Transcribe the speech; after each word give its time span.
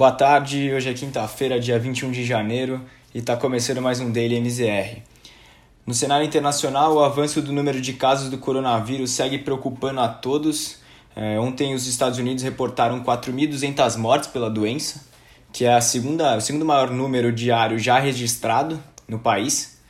Boa 0.00 0.12
tarde, 0.12 0.72
hoje 0.72 0.88
é 0.88 0.94
quinta-feira, 0.94 1.60
dia 1.60 1.78
21 1.78 2.10
de 2.10 2.24
janeiro, 2.24 2.80
e 3.14 3.18
está 3.18 3.36
começando 3.36 3.82
mais 3.82 4.00
um 4.00 4.10
Daily 4.10 4.36
MZR. 4.40 5.02
No 5.86 5.92
cenário 5.92 6.26
internacional, 6.26 6.94
o 6.94 7.04
avanço 7.04 7.42
do 7.42 7.52
número 7.52 7.82
de 7.82 7.92
casos 7.92 8.30
do 8.30 8.38
coronavírus 8.38 9.10
segue 9.10 9.36
preocupando 9.36 10.00
a 10.00 10.08
todos. 10.08 10.78
É, 11.14 11.38
ontem, 11.38 11.74
os 11.74 11.86
Estados 11.86 12.18
Unidos 12.18 12.42
reportaram 12.42 13.04
4.200 13.04 13.98
mortes 13.98 14.30
pela 14.30 14.48
doença, 14.48 15.04
que 15.52 15.66
é 15.66 15.74
a 15.74 15.82
segunda, 15.82 16.34
o 16.34 16.40
segundo 16.40 16.64
maior 16.64 16.90
número 16.90 17.30
diário 17.30 17.78
já 17.78 17.98
registrado 17.98 18.82
no 19.06 19.18
país. 19.18 19.82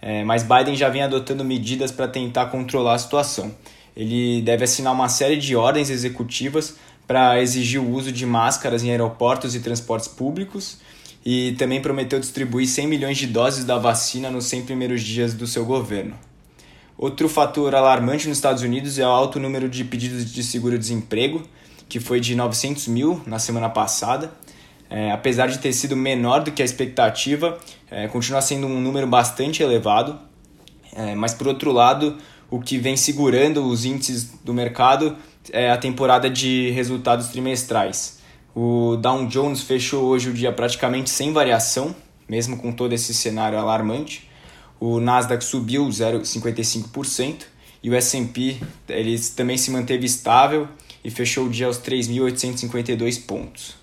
É, 0.00 0.22
mas 0.22 0.44
Biden 0.44 0.76
já 0.76 0.88
vem 0.88 1.02
adotando 1.02 1.44
medidas 1.44 1.90
para 1.90 2.06
tentar 2.06 2.46
controlar 2.46 2.94
a 2.94 2.98
situação. 3.00 3.52
Ele 3.96 4.40
deve 4.40 4.62
assinar 4.62 4.92
uma 4.92 5.08
série 5.08 5.36
de 5.36 5.56
ordens 5.56 5.90
executivas 5.90 6.76
para 7.08 7.40
exigir 7.40 7.80
o 7.80 7.90
uso 7.90 8.12
de 8.12 8.26
máscaras 8.26 8.84
em 8.84 8.90
aeroportos 8.90 9.54
e 9.54 9.60
transportes 9.60 10.06
públicos 10.06 10.76
e 11.24 11.52
também 11.58 11.80
prometeu 11.80 12.20
distribuir 12.20 12.68
100 12.68 12.86
milhões 12.86 13.16
de 13.16 13.26
doses 13.26 13.64
da 13.64 13.78
vacina 13.78 14.30
nos 14.30 14.44
100 14.44 14.66
primeiros 14.66 15.02
dias 15.02 15.32
do 15.32 15.46
seu 15.46 15.64
governo. 15.64 16.14
Outro 16.98 17.28
fator 17.28 17.74
alarmante 17.74 18.28
nos 18.28 18.36
Estados 18.36 18.62
Unidos 18.62 18.98
é 18.98 19.06
o 19.06 19.10
alto 19.10 19.40
número 19.40 19.70
de 19.70 19.84
pedidos 19.84 20.30
de 20.30 20.42
seguro-desemprego, 20.42 21.42
que 21.88 21.98
foi 21.98 22.20
de 22.20 22.34
900 22.34 22.88
mil 22.88 23.22
na 23.26 23.38
semana 23.38 23.70
passada. 23.70 24.32
É, 24.90 25.10
apesar 25.10 25.46
de 25.46 25.58
ter 25.58 25.72
sido 25.72 25.96
menor 25.96 26.42
do 26.42 26.52
que 26.52 26.60
a 26.60 26.64
expectativa, 26.64 27.58
é, 27.90 28.06
continua 28.08 28.42
sendo 28.42 28.66
um 28.66 28.80
número 28.80 29.06
bastante 29.06 29.62
elevado. 29.62 30.18
É, 30.94 31.14
mas, 31.14 31.32
por 31.32 31.46
outro 31.48 31.72
lado, 31.72 32.18
o 32.50 32.60
que 32.60 32.78
vem 32.78 32.96
segurando 32.96 33.64
os 33.66 33.84
índices 33.84 34.32
do 34.42 34.52
mercado 34.52 35.16
é 35.52 35.70
a 35.70 35.76
temporada 35.76 36.28
de 36.28 36.70
resultados 36.70 37.28
trimestrais. 37.28 38.18
O 38.54 38.96
Dow 38.96 39.26
Jones 39.26 39.62
fechou 39.62 40.04
hoje 40.04 40.30
o 40.30 40.32
dia 40.32 40.52
praticamente 40.52 41.10
sem 41.10 41.32
variação, 41.32 41.94
mesmo 42.28 42.56
com 42.56 42.72
todo 42.72 42.92
esse 42.92 43.14
cenário 43.14 43.58
alarmante. 43.58 44.28
O 44.80 45.00
Nasdaq 45.00 45.44
subiu 45.44 45.86
0,55% 45.86 47.44
e 47.82 47.90
o 47.90 47.94
S&P 47.94 48.56
também 49.36 49.56
se 49.56 49.70
manteve 49.70 50.06
estável 50.06 50.68
e 51.04 51.10
fechou 51.10 51.46
o 51.46 51.50
dia 51.50 51.66
aos 51.66 51.78
3.852 51.78 53.24
pontos. 53.26 53.76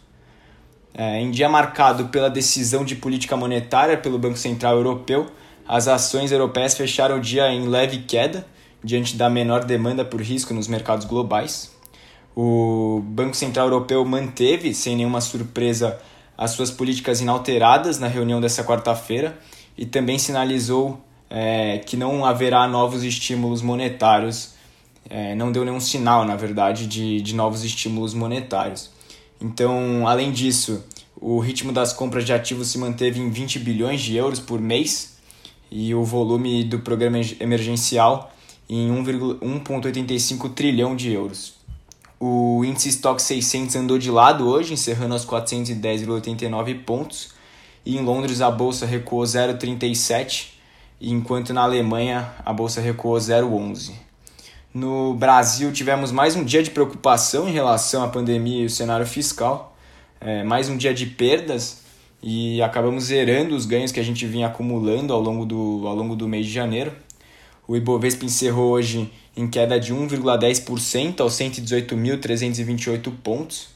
É, 0.94 1.20
em 1.20 1.30
dia 1.32 1.50
marcado 1.50 2.06
pela 2.06 2.30
decisão 2.30 2.86
de 2.86 2.96
política 2.96 3.36
monetária 3.36 3.98
pelo 3.98 4.18
Banco 4.18 4.38
Central 4.38 4.76
Europeu, 4.78 5.28
as 5.68 5.88
ações 5.88 6.32
europeias 6.32 6.76
fecharam 6.76 7.18
o 7.18 7.20
dia 7.20 7.52
em 7.52 7.68
leve 7.68 8.00
queda, 8.00 8.46
diante 8.86 9.18
da 9.18 9.30
menor 9.30 9.66
demanda 9.66 10.06
por 10.06 10.22
risco 10.22 10.54
nos 10.54 10.68
mercados 10.68 11.06
globais. 11.06 11.72
O 12.36 13.02
Banco 13.04 13.36
Central 13.36 13.66
Europeu 13.66 14.06
manteve, 14.06 14.76
sem 14.76 14.96
nenhuma 14.96 15.22
surpresa, 15.22 16.00
as 16.38 16.52
suas 16.52 16.70
políticas 16.70 17.20
inalteradas 17.20 17.98
na 17.98 18.08
reunião 18.08 18.40
dessa 18.40 18.64
quarta-feira 18.64 19.40
e 19.76 19.86
também 19.86 20.20
sinalizou 20.20 21.02
é, 21.30 21.80
que 21.80 21.98
não 21.98 22.24
haverá 22.24 22.68
novos 22.68 23.04
estímulos 23.04 23.64
monetários. 23.64 24.54
É, 25.10 25.34
não 25.34 25.52
deu 25.52 25.66
nenhum 25.66 25.80
sinal, 25.80 26.24
na 26.24 26.36
verdade, 26.36 26.86
de, 26.86 27.22
de 27.22 27.34
novos 27.34 27.64
estímulos 27.64 28.14
monetários. 28.14 28.92
Então, 29.42 30.08
além 30.08 30.32
disso, 30.32 30.84
o 31.20 31.40
ritmo 31.40 31.72
das 31.72 31.92
compras 31.92 32.24
de 32.24 32.34
ativos 32.34 32.68
se 32.68 32.78
manteve 32.78 33.20
em 33.20 33.32
20 33.32 33.60
bilhões 33.60 34.02
de 34.02 34.16
euros 34.16 34.40
por 34.40 34.62
mês 34.62 35.18
e 35.72 35.96
o 35.96 36.04
volume 36.04 36.64
do 36.64 36.80
programa 36.80 37.20
emergencial 37.40 38.32
em 38.70 38.90
1,85 38.90 40.54
trilhão 40.54 40.96
de 40.96 41.12
euros. 41.12 41.56
O 42.20 42.64
índice 42.64 42.90
Stock 42.90 43.22
600 43.22 43.76
andou 43.76 43.98
de 43.98 44.10
lado 44.10 44.48
hoje, 44.48 44.74
encerrando 44.74 45.14
aos 45.14 45.26
410,89 45.26 46.84
pontos. 46.84 47.34
E 47.86 47.98
em 47.98 48.02
Londres 48.02 48.42
a 48.42 48.50
bolsa 48.50 48.86
recuou 48.86 49.24
0,37, 49.24 50.54
enquanto 51.00 51.54
na 51.54 51.62
Alemanha 51.62 52.34
a 52.44 52.52
bolsa 52.52 52.82
recuou 52.82 53.16
0,11. 53.18 53.92
No 54.74 55.14
Brasil 55.14 55.72
tivemos 55.72 56.12
mais 56.12 56.36
um 56.36 56.44
dia 56.44 56.64
de 56.64 56.72
preocupação 56.72 57.48
em 57.48 57.52
relação 57.52 58.04
à 58.04 58.08
pandemia 58.08 58.64
e 58.64 58.66
o 58.66 58.70
cenário 58.70 59.06
fiscal, 59.06 59.78
é, 60.20 60.44
mais 60.44 60.68
um 60.68 60.76
dia 60.76 60.94
de 60.94 61.06
perdas 61.06 61.84
e 62.22 62.62
acabamos 62.62 63.06
zerando 63.06 63.56
os 63.56 63.66
ganhos 63.66 63.92
que 63.92 64.00
a 64.00 64.04
gente 64.04 64.26
vinha 64.26 64.48
acumulando 64.48 65.14
ao 65.14 65.22
longo 65.22 65.46
do, 65.46 65.88
ao 65.88 65.96
longo 65.96 66.16
do 66.16 66.28
mês 66.28 66.46
de 66.48 66.52
janeiro. 66.52 66.92
O 67.68 67.76
Ibovespa 67.76 68.26
encerrou 68.26 68.72
hoje 68.72 69.12
em 69.36 69.48
queda 69.48 69.80
de 69.80 69.94
1,10% 69.94 71.20
aos 71.22 71.34
118.328 71.34 73.12
pontos. 73.24 73.70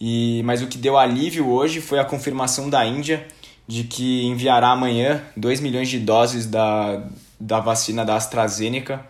E, 0.00 0.42
mas 0.44 0.62
o 0.62 0.66
que 0.66 0.78
deu 0.78 0.98
alívio 0.98 1.48
hoje 1.48 1.80
foi 1.80 1.98
a 1.98 2.04
confirmação 2.04 2.68
da 2.68 2.84
Índia 2.84 3.26
de 3.66 3.84
que 3.84 4.24
enviará 4.26 4.70
amanhã 4.70 5.22
2 5.36 5.60
milhões 5.60 5.88
de 5.88 6.00
doses 6.00 6.46
da, 6.46 7.06
da 7.38 7.60
vacina 7.60 8.04
da 8.04 8.16
AstraZeneca, 8.16 9.06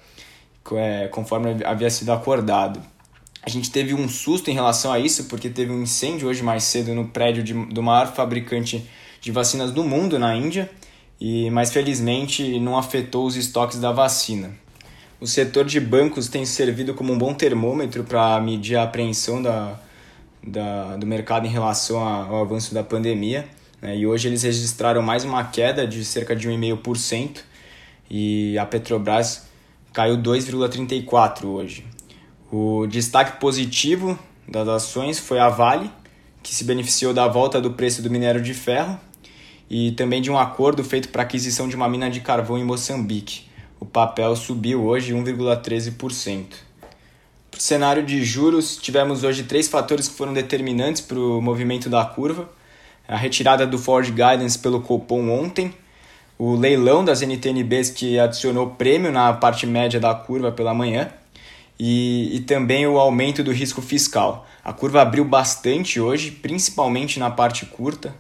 é, 0.73 1.09
conforme 1.09 1.65
havia 1.65 1.89
sido 1.89 2.13
acordado. 2.13 2.81
A 3.43 3.49
gente 3.49 3.71
teve 3.71 3.95
um 3.95 4.07
susto 4.07 4.51
em 4.51 4.55
relação 4.55 4.93
a 4.93 4.99
isso, 4.99 5.25
porque 5.25 5.49
teve 5.49 5.73
um 5.73 5.83
incêndio 5.83 6.29
hoje 6.29 6.43
mais 6.43 6.65
cedo 6.65 6.95
no 6.95 7.09
prédio 7.09 7.43
de, 7.43 7.55
do 7.55 7.83
maior 7.83 8.13
fabricante 8.13 8.87
de 9.21 9.33
vacinas 9.33 9.71
do 9.71 9.83
mundo 9.83 10.19
na 10.19 10.37
Índia 10.37 10.71
e 11.21 11.51
mas 11.51 11.71
felizmente 11.71 12.59
não 12.59 12.79
afetou 12.79 13.27
os 13.27 13.37
estoques 13.37 13.79
da 13.79 13.93
vacina. 13.93 14.51
O 15.21 15.27
setor 15.27 15.67
de 15.67 15.79
bancos 15.79 16.29
tem 16.29 16.47
servido 16.47 16.95
como 16.95 17.13
um 17.13 17.19
bom 17.19 17.35
termômetro 17.35 18.05
para 18.05 18.41
medir 18.41 18.77
a 18.77 18.85
apreensão 18.85 19.43
da, 19.43 19.79
da, 20.43 20.97
do 20.97 21.07
mercado 21.07 21.47
em 21.47 21.51
relação 21.51 21.99
ao 21.99 22.41
avanço 22.41 22.73
da 22.73 22.83
pandemia. 22.83 23.47
Né? 23.83 23.99
E 23.99 24.07
hoje 24.07 24.29
eles 24.29 24.43
registraram 24.45 25.03
mais 25.03 25.23
uma 25.23 25.45
queda 25.45 25.87
de 25.87 26.03
cerca 26.07 26.35
de 26.35 26.49
1,5% 26.49 27.41
e 28.11 28.57
a 28.59 28.65
Petrobras 28.65 29.47
caiu 29.93 30.17
2,34% 30.17 31.45
hoje. 31.45 31.85
O 32.51 32.87
destaque 32.87 33.39
positivo 33.39 34.19
das 34.49 34.67
ações 34.67 35.19
foi 35.19 35.39
a 35.39 35.51
Vale, 35.51 35.91
que 36.43 36.55
se 36.55 36.65
beneficiou 36.65 37.13
da 37.13 37.29
volta 37.29 37.61
do 37.61 37.73
preço 37.73 38.01
do 38.01 38.09
minério 38.09 38.41
de 38.41 38.55
ferro 38.55 38.99
e 39.71 39.93
também 39.93 40.21
de 40.21 40.31
um 40.31 40.37
acordo 40.37 40.83
feito 40.83 41.11
para 41.11 41.23
aquisição 41.23 41.69
de 41.69 41.77
uma 41.77 41.89
mina 41.89 42.11
de 42.11 42.21
carvão 42.21 42.59
em 42.59 42.65
Moçambique. 42.65 43.45
O 43.79 43.87
papel 43.87 44.35
subiu 44.35 44.85
hoje 44.85 45.15
1,13%. 45.15 46.45
Para 47.51 47.59
o 47.59 47.63
cenário 47.63 48.03
de 48.03 48.25
juros, 48.25 48.77
tivemos 48.77 49.23
hoje 49.23 49.45
três 49.45 49.69
fatores 49.69 50.09
que 50.09 50.15
foram 50.15 50.33
determinantes 50.33 51.01
para 51.01 51.19
o 51.19 51.41
movimento 51.41 51.89
da 51.89 52.05
curva. 52.05 52.51
A 53.07 53.17
retirada 53.17 53.67
do 53.67 53.79
Ford 53.79 54.09
Guidance 54.09 54.59
pelo 54.59 54.81
Copom 54.81 55.31
ontem, 55.31 55.73
o 56.39 56.55
leilão 56.57 57.05
das 57.05 57.23
NTNBs 57.23 57.91
que 57.91 58.19
adicionou 58.19 58.71
prêmio 58.71 59.13
na 59.13 59.33
parte 59.33 59.67
média 59.67 60.01
da 60.01 60.15
curva 60.15 60.51
pela 60.51 60.75
manhã 60.75 61.11
e, 61.79 62.37
e 62.37 62.41
também 62.41 62.87
o 62.87 62.99
aumento 62.99 63.43
do 63.43 63.53
risco 63.53 63.81
fiscal. 63.81 64.47
A 64.65 64.73
curva 64.73 65.03
abriu 65.03 65.25
bastante 65.25 66.01
hoje, 66.01 66.31
principalmente 66.31 67.19
na 67.19 67.31
parte 67.31 67.67
curta, 67.67 68.15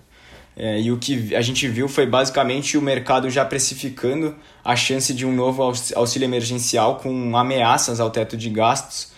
é, 0.62 0.78
e 0.78 0.92
o 0.92 0.98
que 0.98 1.34
a 1.34 1.40
gente 1.40 1.66
viu 1.66 1.88
foi 1.88 2.04
basicamente 2.04 2.76
o 2.76 2.82
mercado 2.82 3.30
já 3.30 3.46
precificando 3.46 4.36
a 4.62 4.76
chance 4.76 5.14
de 5.14 5.24
um 5.24 5.32
novo 5.32 5.62
auxílio 5.96 6.26
emergencial 6.26 6.96
com 6.96 7.34
ameaças 7.34 7.98
ao 7.98 8.10
teto 8.10 8.36
de 8.36 8.50
gastos. 8.50 9.10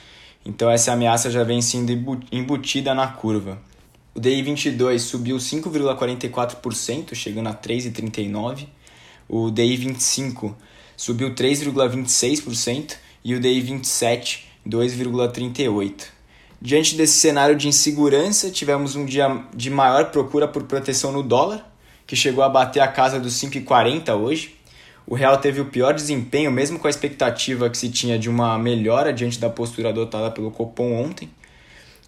Então 0.47 0.71
essa 0.71 0.93
ameaça 0.93 1.33
já 1.33 1.43
vem 1.43 1.61
sendo 1.61 1.91
embutida 2.31 2.95
na 2.95 3.09
curva. 3.09 3.61
O 4.15 4.21
DI 4.21 4.41
22 4.41 5.03
subiu 5.03 5.37
5,44%, 5.37 7.13
chegando 7.13 7.49
a 7.49 7.55
3,39%. 7.55 8.69
O 9.29 9.51
DI 9.51 9.77
25 9.77 10.57
subiu 10.97 11.35
3,26% 11.35 12.95
e 13.25 13.35
o 13.35 13.41
DI 13.41 13.61
27 13.61 14.47
2,38%. 14.65 16.05
Diante 16.65 16.95
desse 16.95 17.15
cenário 17.15 17.57
de 17.57 17.67
insegurança, 17.67 18.49
tivemos 18.49 18.95
um 18.95 19.05
dia 19.05 19.43
de 19.53 19.69
maior 19.69 20.13
procura 20.13 20.47
por 20.47 20.63
proteção 20.63 21.11
no 21.11 21.21
dólar, 21.21 21.69
que 22.07 22.15
chegou 22.15 22.45
a 22.45 22.49
bater 22.49 22.79
a 22.79 22.87
casa 22.87 23.19
dos 23.19 23.35
5,40 23.35 24.15
hoje. 24.15 24.55
O 25.05 25.17
real 25.17 25.37
teve 25.39 25.61
o 25.61 25.65
pior 25.65 25.93
desempenho, 25.93 26.53
mesmo 26.53 26.79
com 26.79 26.87
a 26.87 26.91
expectativa 26.91 27.69
que 27.69 27.77
se 27.77 27.89
tinha 27.89 28.17
de 28.17 28.31
uma 28.31 28.57
melhora 28.61 29.13
diante 29.13 29.41
da 29.41 29.51
postura 29.51 29.89
adotada 29.89 30.31
pelo 30.31 30.53
Copom 30.53 30.93
ontem. 30.93 31.29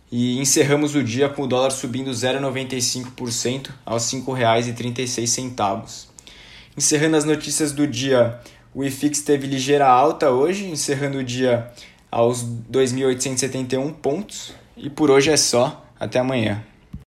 E 0.09 0.39
encerramos 0.39 0.95
o 0.95 1.03
dia 1.03 1.29
com 1.29 1.43
o 1.43 1.49
dólar 1.49 1.73
subindo 1.73 2.13
0,95% 2.13 3.71
aos 3.85 4.13
R$ 4.13 4.21
5,36. 4.21 6.07
Encerrando 6.77 7.17
as 7.17 7.25
notícias 7.25 7.73
do 7.73 7.89
dia, 7.89 8.39
o 8.73 8.85
IFIX 8.85 9.21
teve 9.23 9.49
ligeira 9.49 9.89
alta 9.89 10.31
hoje, 10.31 10.67
encerrando 10.67 11.19
o 11.19 11.25
dia 11.25 11.73
aos 12.15 12.45
2.871 12.71 13.93
pontos. 13.95 14.55
E 14.77 14.89
por 14.89 15.11
hoje 15.11 15.33
é 15.33 15.37
só. 15.37 15.85
Até 15.99 16.21
amanhã. 16.21 16.63